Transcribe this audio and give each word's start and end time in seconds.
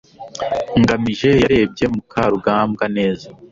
ngamije 0.79 1.29
yarebye 1.41 1.85
mukarugambwa 1.93 2.85
neza 2.97 3.27